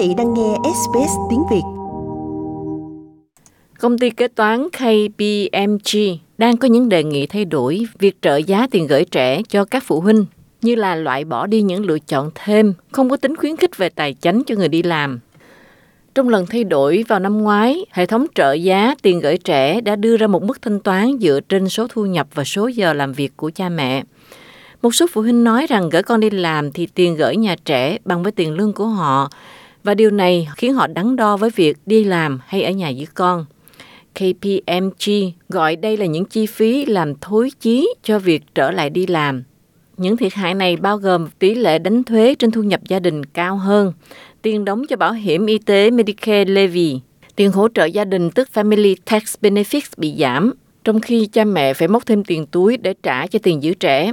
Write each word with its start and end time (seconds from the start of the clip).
vị 0.00 0.14
đang 0.16 0.34
nghe 0.34 0.56
SBS 0.62 1.12
tiếng 1.30 1.42
Việt. 1.50 1.62
Công 3.80 3.98
ty 3.98 4.10
kế 4.10 4.28
toán 4.28 4.68
KPMG 4.70 5.98
đang 6.38 6.56
có 6.56 6.68
những 6.68 6.88
đề 6.88 7.04
nghị 7.04 7.26
thay 7.26 7.44
đổi 7.44 7.86
việc 7.98 8.22
trợ 8.22 8.36
giá 8.36 8.66
tiền 8.70 8.86
gửi 8.86 9.04
trẻ 9.04 9.42
cho 9.48 9.64
các 9.64 9.82
phụ 9.86 10.00
huynh 10.00 10.26
như 10.62 10.74
là 10.74 10.94
loại 10.94 11.24
bỏ 11.24 11.46
đi 11.46 11.62
những 11.62 11.86
lựa 11.86 11.98
chọn 11.98 12.30
thêm 12.34 12.74
không 12.92 13.10
có 13.10 13.16
tính 13.16 13.36
khuyến 13.36 13.56
khích 13.56 13.76
về 13.76 13.88
tài 13.88 14.14
chính 14.14 14.42
cho 14.46 14.54
người 14.54 14.68
đi 14.68 14.82
làm. 14.82 15.20
Trong 16.14 16.28
lần 16.28 16.46
thay 16.46 16.64
đổi 16.64 17.04
vào 17.08 17.18
năm 17.18 17.38
ngoái, 17.38 17.84
hệ 17.90 18.06
thống 18.06 18.26
trợ 18.34 18.52
giá 18.52 18.94
tiền 19.02 19.20
gửi 19.20 19.38
trẻ 19.38 19.80
đã 19.80 19.96
đưa 19.96 20.16
ra 20.16 20.26
một 20.26 20.42
mức 20.42 20.62
thanh 20.62 20.80
toán 20.80 21.18
dựa 21.20 21.40
trên 21.48 21.68
số 21.68 21.86
thu 21.90 22.06
nhập 22.06 22.26
và 22.34 22.44
số 22.44 22.66
giờ 22.66 22.92
làm 22.92 23.12
việc 23.12 23.32
của 23.36 23.50
cha 23.54 23.68
mẹ. 23.68 24.02
Một 24.82 24.94
số 24.94 25.06
phụ 25.12 25.22
huynh 25.22 25.44
nói 25.44 25.66
rằng 25.66 25.90
gửi 25.90 26.02
con 26.02 26.20
đi 26.20 26.30
làm 26.30 26.72
thì 26.72 26.86
tiền 26.94 27.16
gửi 27.16 27.36
nhà 27.36 27.56
trẻ 27.64 27.98
bằng 28.04 28.22
với 28.22 28.32
tiền 28.32 28.54
lương 28.54 28.72
của 28.72 28.86
họ 28.86 29.30
và 29.84 29.94
điều 29.94 30.10
này 30.10 30.48
khiến 30.56 30.74
họ 30.74 30.86
đắn 30.86 31.16
đo 31.16 31.36
với 31.36 31.50
việc 31.50 31.76
đi 31.86 32.04
làm 32.04 32.40
hay 32.46 32.62
ở 32.62 32.70
nhà 32.70 32.92
với 32.96 33.06
con. 33.14 33.46
KPMG 34.14 35.10
gọi 35.48 35.76
đây 35.76 35.96
là 35.96 36.06
những 36.06 36.24
chi 36.24 36.46
phí 36.46 36.86
làm 36.86 37.14
thối 37.20 37.50
chí 37.60 37.94
cho 38.02 38.18
việc 38.18 38.42
trở 38.54 38.70
lại 38.70 38.90
đi 38.90 39.06
làm. 39.06 39.42
Những 39.96 40.16
thiệt 40.16 40.34
hại 40.34 40.54
này 40.54 40.76
bao 40.76 40.96
gồm 40.96 41.28
tỷ 41.38 41.54
lệ 41.54 41.78
đánh 41.78 42.04
thuế 42.04 42.34
trên 42.34 42.50
thu 42.50 42.62
nhập 42.62 42.80
gia 42.88 42.98
đình 43.00 43.24
cao 43.24 43.56
hơn, 43.56 43.92
tiền 44.42 44.64
đóng 44.64 44.86
cho 44.86 44.96
bảo 44.96 45.12
hiểm 45.12 45.46
y 45.46 45.58
tế 45.58 45.90
Medicare 45.90 46.44
Levy, 46.44 47.00
tiền 47.36 47.52
hỗ 47.52 47.68
trợ 47.74 47.84
gia 47.84 48.04
đình 48.04 48.30
tức 48.30 48.48
Family 48.54 48.94
Tax 49.04 49.34
Benefits 49.42 49.90
bị 49.96 50.14
giảm, 50.18 50.52
trong 50.84 51.00
khi 51.00 51.26
cha 51.26 51.44
mẹ 51.44 51.74
phải 51.74 51.88
móc 51.88 52.06
thêm 52.06 52.24
tiền 52.24 52.46
túi 52.46 52.76
để 52.76 52.94
trả 53.02 53.26
cho 53.26 53.38
tiền 53.42 53.62
giữ 53.62 53.74
trẻ. 53.74 54.12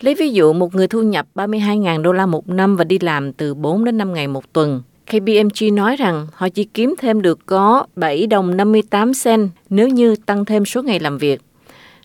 Lấy 0.00 0.14
ví 0.14 0.30
dụ 0.30 0.52
một 0.52 0.74
người 0.74 0.88
thu 0.88 1.02
nhập 1.02 1.26
32.000 1.34 2.02
đô 2.02 2.12
la 2.12 2.26
một 2.26 2.48
năm 2.48 2.76
và 2.76 2.84
đi 2.84 2.98
làm 2.98 3.32
từ 3.32 3.54
4 3.54 3.84
đến 3.84 3.98
5 3.98 4.14
ngày 4.14 4.28
một 4.28 4.52
tuần. 4.52 4.82
KPMG 5.08 5.74
nói 5.74 5.96
rằng 5.96 6.26
họ 6.32 6.48
chỉ 6.48 6.64
kiếm 6.64 6.94
thêm 6.98 7.22
được 7.22 7.38
có 7.46 7.86
7 7.96 8.26
đồng 8.26 8.56
58 8.56 9.12
cent 9.24 9.50
nếu 9.70 9.88
như 9.88 10.16
tăng 10.26 10.44
thêm 10.44 10.64
số 10.64 10.82
ngày 10.82 11.00
làm 11.00 11.18
việc. 11.18 11.40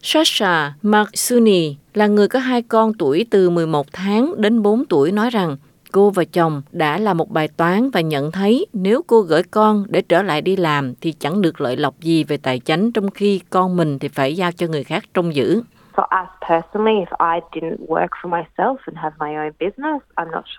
Sasha 0.01 0.73
Maksuni 0.81 1.75
là 1.93 2.07
người 2.07 2.27
có 2.27 2.39
hai 2.39 2.61
con 2.61 2.93
tuổi 2.93 3.25
từ 3.29 3.49
11 3.49 3.87
tháng 3.93 4.41
đến 4.41 4.61
4 4.61 4.85
tuổi 4.85 5.11
nói 5.11 5.29
rằng 5.29 5.57
cô 5.91 6.09
và 6.09 6.23
chồng 6.23 6.61
đã 6.71 6.97
là 6.97 7.13
một 7.13 7.31
bài 7.31 7.47
toán 7.47 7.89
và 7.89 8.01
nhận 8.01 8.31
thấy 8.31 8.65
nếu 8.73 9.01
cô 9.07 9.21
gửi 9.21 9.43
con 9.43 9.85
để 9.89 10.01
trở 10.01 10.23
lại 10.23 10.41
đi 10.41 10.55
làm 10.55 10.93
thì 11.01 11.11
chẳng 11.11 11.41
được 11.41 11.61
lợi 11.61 11.77
lộc 11.77 11.99
gì 12.01 12.23
về 12.23 12.37
tài 12.37 12.59
chính 12.59 12.91
trong 12.91 13.11
khi 13.11 13.41
con 13.49 13.77
mình 13.77 13.99
thì 13.99 14.07
phải 14.07 14.35
giao 14.35 14.51
cho 14.51 14.67
người 14.67 14.83
khác 14.83 15.03
trông 15.13 15.35
giữ. 15.35 15.61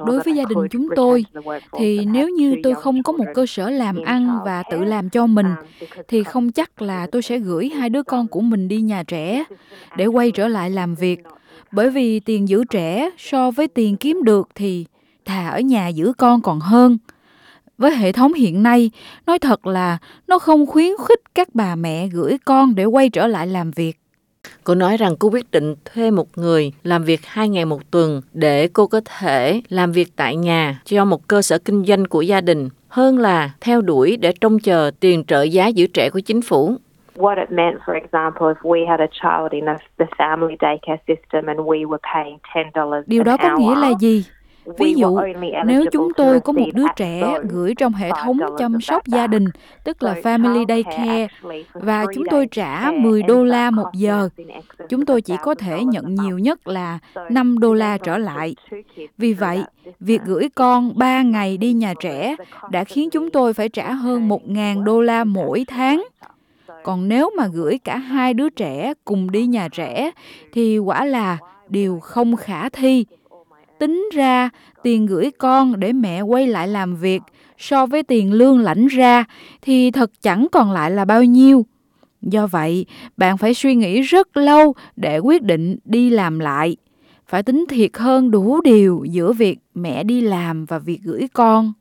Đối 0.06 0.20
với 0.20 0.34
gia 0.34 0.44
đình 0.48 0.58
chúng 0.70 0.88
tôi 0.96 1.24
thì 1.78 2.04
nếu 2.04 2.28
như 2.28 2.56
tôi 2.62 2.74
không 2.74 3.02
có 3.02 3.12
một 3.12 3.24
cơ 3.34 3.46
sở 3.46 3.70
làm 3.70 3.96
ăn 4.04 4.38
và 4.44 4.62
tự 4.70 4.84
làm 4.84 5.10
cho 5.10 5.26
mình 5.26 5.46
um, 5.46 5.66
thì 6.08 6.24
không 6.24 6.52
chắc 6.52 6.82
là 6.82 7.06
tôi 7.12 7.22
sẽ 7.22 7.38
gửi 7.38 7.68
hai 7.68 7.88
đứa 7.88 8.02
con 8.02 8.28
của 8.28 8.40
mình 8.40 8.68
đi 8.68 8.80
nhà 8.80 9.02
trẻ 9.02 9.44
để 9.96 10.06
quay 10.06 10.30
trở 10.30 10.48
lại 10.48 10.70
làm 10.70 10.94
việc. 10.94 11.20
Bởi 11.72 11.90
vì 11.90 12.20
tiền 12.20 12.48
giữ 12.48 12.64
trẻ 12.64 13.10
so 13.18 13.50
với 13.50 13.68
tiền 13.68 13.96
kiếm 13.96 14.22
được 14.24 14.48
thì 14.54 14.86
thà 15.24 15.48
ở 15.48 15.60
nhà 15.60 15.88
giữ 15.88 16.12
con 16.18 16.42
còn 16.42 16.60
hơn. 16.60 16.98
Với 17.78 17.96
hệ 17.96 18.12
thống 18.12 18.34
hiện 18.34 18.62
nay, 18.62 18.90
nói 19.26 19.38
thật 19.38 19.66
là 19.66 19.98
nó 20.26 20.38
không 20.38 20.66
khuyến 20.66 20.92
khích 21.08 21.20
các 21.34 21.48
bà 21.54 21.74
mẹ 21.74 22.06
gửi 22.06 22.38
con 22.44 22.74
để 22.74 22.84
quay 22.84 23.08
trở 23.08 23.26
lại 23.26 23.46
làm 23.46 23.70
việc. 23.70 24.03
Cô 24.64 24.74
nói 24.74 24.96
rằng 24.96 25.16
cô 25.18 25.30
quyết 25.32 25.50
định 25.50 25.74
thuê 25.84 26.10
một 26.10 26.26
người 26.36 26.72
làm 26.82 27.04
việc 27.04 27.20
hai 27.24 27.48
ngày 27.48 27.64
một 27.64 27.90
tuần 27.90 28.20
để 28.32 28.68
cô 28.72 28.86
có 28.86 29.00
thể 29.18 29.60
làm 29.68 29.92
việc 29.92 30.08
tại 30.16 30.36
nhà 30.36 30.80
cho 30.84 31.04
một 31.04 31.28
cơ 31.28 31.42
sở 31.42 31.58
kinh 31.58 31.84
doanh 31.84 32.04
của 32.04 32.22
gia 32.22 32.40
đình 32.40 32.68
hơn 32.88 33.18
là 33.18 33.50
theo 33.60 33.80
đuổi 33.80 34.16
để 34.16 34.32
trông 34.40 34.58
chờ 34.58 34.90
tiền 35.00 35.24
trợ 35.24 35.42
giá 35.42 35.66
giữ 35.66 35.86
trẻ 35.86 36.10
của 36.10 36.20
chính 36.20 36.42
phủ. 36.42 36.76
What 37.16 37.38
it 37.38 37.50
meant, 37.50 37.78
for 37.86 37.94
example, 37.94 38.48
if 38.48 38.62
we 38.62 38.88
had 38.88 39.00
a 39.00 39.06
child 39.06 39.52
in 39.52 39.68
a, 39.68 39.78
the 39.98 40.06
family 40.18 40.56
daycare 40.60 40.98
system 41.06 41.46
and 41.46 41.60
we 41.60 41.84
were 41.86 41.98
paying 42.14 42.38
$10 42.74 43.02
Điều 43.06 43.22
đó 43.22 43.36
có 43.42 43.58
nghĩa 43.58 43.74
là 43.74 43.90
gì? 44.00 44.24
Ví 44.78 44.94
dụ, 44.94 45.18
nếu 45.66 45.84
chúng 45.92 46.08
tôi 46.16 46.40
có 46.40 46.52
một 46.52 46.66
đứa 46.74 46.86
trẻ 46.96 47.38
gửi 47.48 47.74
trong 47.74 47.92
hệ 47.92 48.10
thống 48.22 48.38
chăm 48.58 48.80
sóc 48.80 49.06
gia 49.06 49.26
đình, 49.26 49.44
tức 49.84 50.02
là 50.02 50.14
Family 50.22 50.64
Daycare, 50.68 51.28
và 51.72 52.04
chúng 52.14 52.24
tôi 52.30 52.46
trả 52.46 52.90
10 52.90 53.22
đô 53.22 53.44
la 53.44 53.70
một 53.70 53.88
giờ, 53.94 54.28
chúng 54.88 55.06
tôi 55.06 55.22
chỉ 55.22 55.34
có 55.42 55.54
thể 55.54 55.84
nhận 55.84 56.14
nhiều 56.14 56.38
nhất 56.38 56.68
là 56.68 56.98
5 57.30 57.58
đô 57.58 57.74
la 57.74 57.98
trở 57.98 58.18
lại. 58.18 58.54
Vì 59.18 59.32
vậy, 59.32 59.62
việc 60.00 60.20
gửi 60.24 60.48
con 60.54 60.98
3 60.98 61.22
ngày 61.22 61.56
đi 61.56 61.72
nhà 61.72 61.94
trẻ 62.00 62.36
đã 62.70 62.84
khiến 62.84 63.10
chúng 63.10 63.30
tôi 63.30 63.54
phải 63.54 63.68
trả 63.68 63.92
hơn 63.92 64.28
1.000 64.28 64.84
đô 64.84 65.00
la 65.00 65.24
mỗi 65.24 65.64
tháng. 65.68 66.04
Còn 66.82 67.08
nếu 67.08 67.30
mà 67.36 67.46
gửi 67.52 67.78
cả 67.84 67.96
hai 67.96 68.34
đứa 68.34 68.48
trẻ 68.48 68.94
cùng 69.04 69.30
đi 69.30 69.46
nhà 69.46 69.68
trẻ 69.68 70.10
thì 70.52 70.78
quả 70.78 71.04
là 71.04 71.38
điều 71.68 72.00
không 72.00 72.36
khả 72.36 72.68
thi 72.68 73.06
tính 73.84 74.08
ra 74.12 74.50
tiền 74.82 75.06
gửi 75.06 75.30
con 75.38 75.80
để 75.80 75.92
mẹ 75.92 76.20
quay 76.20 76.46
lại 76.46 76.68
làm 76.68 76.96
việc 76.96 77.22
so 77.58 77.86
với 77.86 78.02
tiền 78.02 78.32
lương 78.32 78.58
lãnh 78.58 78.86
ra 78.86 79.24
thì 79.62 79.90
thật 79.90 80.10
chẳng 80.22 80.46
còn 80.52 80.72
lại 80.72 80.90
là 80.90 81.04
bao 81.04 81.24
nhiêu. 81.24 81.66
Do 82.22 82.46
vậy, 82.46 82.86
bạn 83.16 83.38
phải 83.38 83.54
suy 83.54 83.74
nghĩ 83.74 84.00
rất 84.00 84.36
lâu 84.36 84.74
để 84.96 85.18
quyết 85.18 85.42
định 85.42 85.76
đi 85.84 86.10
làm 86.10 86.38
lại. 86.38 86.76
Phải 87.26 87.42
tính 87.42 87.64
thiệt 87.68 87.90
hơn 87.94 88.30
đủ 88.30 88.60
điều 88.60 89.04
giữa 89.10 89.32
việc 89.32 89.58
mẹ 89.74 90.04
đi 90.04 90.20
làm 90.20 90.64
và 90.64 90.78
việc 90.78 91.00
gửi 91.02 91.28
con. 91.32 91.72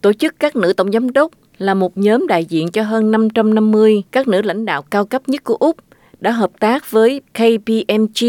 Tổ 0.00 0.12
chức 0.12 0.34
các 0.38 0.56
nữ 0.56 0.72
tổng 0.72 0.92
giám 0.92 1.12
đốc 1.12 1.32
là 1.58 1.74
một 1.74 1.98
nhóm 1.98 2.26
đại 2.26 2.44
diện 2.44 2.68
cho 2.68 2.82
hơn 2.82 3.10
550 3.10 4.02
các 4.12 4.28
nữ 4.28 4.42
lãnh 4.42 4.64
đạo 4.64 4.82
cao 4.82 5.06
cấp 5.06 5.28
nhất 5.28 5.44
của 5.44 5.56
Úc 5.56 5.76
đã 6.20 6.30
hợp 6.30 6.50
tác 6.60 6.90
với 6.90 7.20
KPMG 7.32 8.26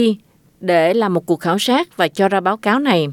để 0.64 0.94
làm 0.94 1.14
một 1.14 1.26
cuộc 1.26 1.40
khảo 1.40 1.60
sát 1.60 1.98
và 1.98 2.08
cho 2.08 2.30
ra 2.30 2.40
báo 2.40 2.58
cáo 2.58 2.80
này. 2.80 3.08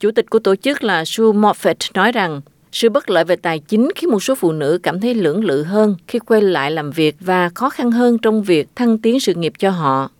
Chủ 0.00 0.10
tịch 0.10 0.30
của 0.30 0.38
tổ 0.38 0.56
chức 0.56 0.84
là 0.84 1.04
Sue 1.04 1.24
Moffat 1.24 1.74
nói 1.94 2.12
rằng 2.12 2.40
sự 2.72 2.88
bất 2.88 3.10
lợi 3.10 3.24
về 3.24 3.36
tài 3.36 3.58
chính 3.58 3.90
khiến 3.96 4.10
một 4.10 4.22
số 4.22 4.34
phụ 4.34 4.52
nữ 4.52 4.78
cảm 4.82 5.00
thấy 5.00 5.14
lưỡng 5.14 5.44
lự 5.44 5.62
hơn 5.62 5.96
khi 6.08 6.18
quay 6.18 6.42
lại 6.42 6.70
làm 6.70 6.90
việc 6.90 7.16
và 7.20 7.50
khó 7.54 7.70
khăn 7.70 7.90
hơn 7.90 8.18
trong 8.18 8.42
việc 8.42 8.68
thăng 8.76 8.98
tiến 8.98 9.20
sự 9.20 9.34
nghiệp 9.34 9.52
cho 9.58 9.70
họ. 9.70 10.10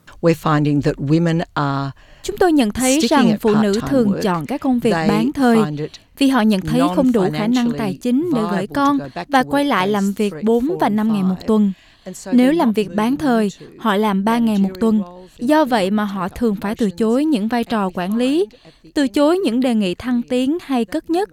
Chúng 2.22 2.36
tôi 2.36 2.52
nhận 2.52 2.70
thấy 2.70 3.00
rằng 3.00 3.36
phụ 3.40 3.54
nữ 3.54 3.80
thường 3.88 4.12
chọn 4.22 4.46
các 4.46 4.60
công 4.60 4.78
việc 4.78 4.92
bán 4.92 5.32
thời 5.32 5.58
vì 6.18 6.28
họ 6.28 6.40
nhận 6.40 6.60
thấy 6.60 6.80
không 6.96 7.12
đủ 7.12 7.24
khả 7.32 7.46
năng 7.46 7.72
tài 7.78 7.98
chính 8.02 8.30
để 8.34 8.40
gửi 8.50 8.66
con 8.66 8.98
và 9.28 9.42
quay 9.42 9.64
lại 9.64 9.88
làm 9.88 10.12
việc 10.12 10.34
4 10.42 10.78
và 10.80 10.88
5 10.88 11.12
ngày 11.12 11.22
một 11.22 11.46
tuần. 11.46 11.72
Nếu 12.32 12.52
làm 12.52 12.72
việc 12.72 12.88
bán 12.94 13.16
thời, 13.16 13.50
họ 13.78 13.96
làm 13.96 14.24
3 14.24 14.38
ngày 14.38 14.58
một 14.58 14.70
tuần. 14.80 15.02
Do 15.38 15.64
vậy 15.64 15.90
mà 15.90 16.04
họ 16.04 16.28
thường 16.28 16.54
phải 16.60 16.74
từ 16.74 16.90
chối 16.90 17.24
những 17.24 17.48
vai 17.48 17.64
trò 17.64 17.90
quản 17.94 18.16
lý, 18.16 18.46
từ 18.94 19.08
chối 19.08 19.38
những 19.38 19.60
đề 19.60 19.74
nghị 19.74 19.94
thăng 19.94 20.22
tiến 20.22 20.58
hay 20.62 20.84
cất 20.84 21.10
nhất. 21.10 21.30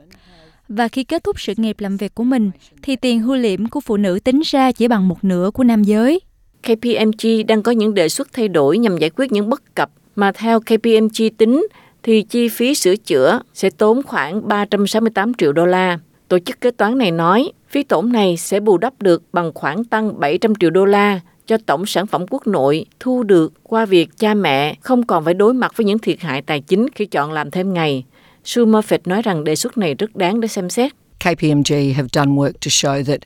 Và 0.68 0.88
khi 0.88 1.04
kết 1.04 1.24
thúc 1.24 1.42
sự 1.42 1.54
nghiệp 1.58 1.76
làm 1.80 1.98
việc 1.98 2.16
của 2.16 2.24
mình, 2.24 2.52
thì 2.82 2.96
tiền 2.96 3.20
hưu 3.20 3.36
liễm 3.36 3.68
của 3.68 3.80
phụ 3.80 3.98
nữ 3.98 4.20
tính 4.24 4.42
ra 4.46 4.72
chỉ 4.72 4.88
bằng 4.88 5.08
một 5.08 5.24
nửa 5.24 5.52
của 5.54 5.64
nam 5.64 5.84
giới. 5.84 6.20
KPMG 6.62 7.48
đang 7.48 7.64
có 7.64 7.72
những 7.72 7.94
đề 7.94 8.10
xuất 8.10 8.34
thay 8.34 8.48
đổi 8.48 8.78
nhằm 8.78 8.98
giải 8.98 9.10
quyết 9.10 9.32
những 9.32 9.50
bất 9.50 9.76
cập 9.76 9.90
mà 10.16 10.32
theo 10.32 10.60
KPMG 10.60 11.30
tính 11.38 11.68
thì 12.04 12.22
chi 12.22 12.50
phí 12.50 12.76
sửa 12.76 12.96
chữa 12.96 13.40
sẽ 13.54 13.70
tốn 13.70 14.04
khoảng 14.04 14.48
368 14.48 15.34
triệu 15.34 15.54
đô 15.54 15.66
la. 15.66 16.00
Tổ 16.28 16.40
chức 16.40 16.62
kế 16.62 16.72
toán 16.72 16.98
này 16.98 17.12
nói 17.12 17.52
phí 17.70 17.84
tổn 17.84 18.12
này 18.12 18.38
sẽ 18.38 18.60
bù 18.60 18.78
đắp 18.78 19.02
được 19.02 19.24
bằng 19.34 19.52
khoản 19.54 19.84
tăng 19.84 20.20
700 20.20 20.56
triệu 20.56 20.70
đô 20.70 20.86
la 20.86 21.20
cho 21.48 21.58
tổng 21.66 21.86
sản 21.86 22.08
phẩm 22.08 22.26
quốc 22.30 22.48
nội 22.48 22.86
thu 23.00 23.24
được 23.24 23.54
qua 23.64 23.86
việc 23.86 24.10
cha 24.18 24.34
mẹ 24.34 24.76
không 24.82 25.06
còn 25.06 25.26
phải 25.26 25.34
đối 25.34 25.54
mặt 25.54 25.78
với 25.78 25.86
những 25.86 26.00
thiệt 26.00 26.22
hại 26.22 26.42
tài 26.42 26.60
chính 26.60 26.86
khi 26.96 27.06
chọn 27.06 27.32
làm 27.32 27.52
thêm 27.52 27.74
ngày. 27.74 28.04
Sue 28.44 28.66
nói 29.06 29.22
rằng 29.22 29.44
đề 29.44 29.56
xuất 29.56 29.78
này 29.78 29.96
rất 29.96 30.16
đáng 30.16 30.42
để 30.42 30.48
xem 30.48 30.70
xét. 30.70 30.92
KPMG 31.20 31.94
have 31.96 32.08
done 32.14 32.32
work 32.32 32.52
to 32.52 32.70
show 32.70 33.04
that 33.04 33.20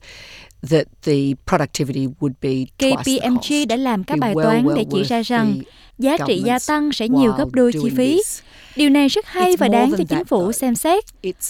that 0.69 0.88
the 1.04 1.14
productivity 1.48 2.08
would 2.19 2.34
be 2.42 2.66
KPMG 2.78 3.68
đã 3.69 3.75
làm 3.75 4.04
các 4.04 4.19
bài 4.19 4.34
toán 4.44 4.68
để 4.75 4.86
chỉ 4.92 5.04
ra 5.04 5.22
rằng 5.22 5.58
giá 5.98 6.18
trị 6.28 6.42
gia 6.46 6.60
tăng 6.68 6.92
sẽ 6.92 7.08
nhiều 7.08 7.34
gấp 7.38 7.46
đôi 7.52 7.72
chi 7.74 7.90
phí. 7.98 8.22
Điều 8.75 8.90
này 8.90 9.08
rất 9.08 9.25
hay 9.25 9.56
và 9.58 9.68
đáng 9.68 9.92
cho 9.98 10.04
chính 10.10 10.25
phủ 10.25 10.52
xem 10.52 10.75
xét. 10.75 11.04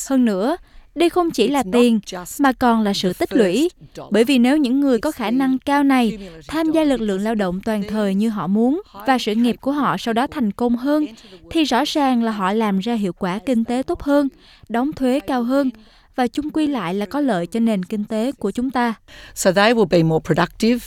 Hơn 0.09 0.25
nữa, 0.25 0.57
đây 0.97 1.09
không 1.09 1.31
chỉ 1.31 1.47
là 1.47 1.63
tiền 1.71 1.99
mà 2.39 2.51
còn 2.51 2.81
là 2.81 2.93
sự 2.93 3.13
tích 3.13 3.33
lũy. 3.33 3.69
bởi 4.11 4.23
vì 4.23 4.37
nếu 4.39 4.57
những 4.57 4.79
người 4.79 4.99
có 4.99 5.11
khả 5.11 5.31
năng 5.31 5.59
cao 5.59 5.83
này 5.83 6.17
tham 6.47 6.71
gia 6.71 6.83
lực 6.83 7.01
lượng 7.01 7.21
lao 7.21 7.35
động 7.35 7.61
toàn 7.65 7.83
thời 7.89 8.15
như 8.15 8.29
họ 8.29 8.47
muốn 8.47 8.81
và 9.07 9.17
sự 9.17 9.35
nghiệp 9.35 9.55
của 9.61 9.71
họ 9.71 9.97
sau 9.97 10.13
đó 10.13 10.27
thành 10.27 10.51
công 10.51 10.77
hơn 10.77 11.05
thì 11.49 11.63
rõ 11.63 11.83
ràng 11.87 12.23
là 12.23 12.31
họ 12.31 12.53
làm 12.53 12.79
ra 12.79 12.93
hiệu 12.93 13.13
quả 13.13 13.39
kinh 13.45 13.65
tế 13.65 13.83
tốt 13.87 14.01
hơn 14.03 14.27
đóng 14.69 14.93
thuế 14.93 15.19
cao 15.19 15.43
hơn 15.43 15.69
và 16.15 16.27
chung 16.27 16.49
quy 16.49 16.67
lại 16.67 16.93
là 16.93 17.05
có 17.05 17.21
lợi 17.21 17.47
cho 17.47 17.59
nền 17.59 17.85
kinh 17.85 18.05
tế 18.05 18.31
của 18.31 18.51
chúng 18.51 18.71
ta. 18.71 18.93
So 19.35 19.51
they 19.51 19.73
will 19.73 19.85
be 19.85 20.03
more 20.03 20.23
productive, 20.25 20.79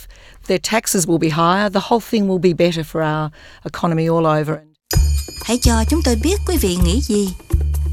their 0.47 0.61
taxes 0.71 1.07
will 1.07 1.17
be 1.17 1.29
higher, 1.29 1.73
the 1.73 1.79
whole 1.89 1.99
thing 2.11 2.29
will 2.29 2.41
be 2.41 2.65
better 2.65 2.85
for 2.85 3.23
our 3.23 3.31
economy 3.63 4.07
all 4.07 4.41
over. 4.41 4.57
Hãy 5.43 5.57
cho 5.61 5.73
chúng 5.89 5.99
tôi 6.05 6.15
biết 6.23 6.35
quý 6.47 6.57
vị 6.61 6.77
nghĩ 6.85 6.99
gì 7.01 7.29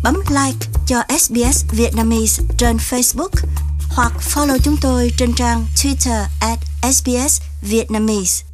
bấm 0.02 0.14
like 0.28 0.66
cho 0.86 0.96
SBS 1.18 1.64
Vietnamese 1.72 2.42
trên 2.58 2.76
Facebook 2.76 3.30
hoặc 3.88 4.12
follow 4.34 4.58
chúng 4.58 4.76
tôi 4.82 5.12
trên 5.18 5.34
trang 5.34 5.66
Twitter 5.76 6.24
at 6.40 6.58
SBS 6.82 7.40
Vietnamese. 7.62 8.47